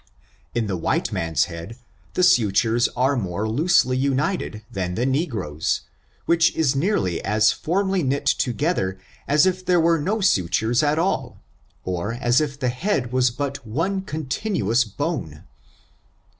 [0.53, 1.77] 49 In the white man's head,
[2.15, 5.81] the sutures are more loosely united than the negro's,
[6.25, 11.39] which is nearly as firmly knit together as if there were no sutures at all,
[11.83, 15.43] or as if the head was but one continued bone.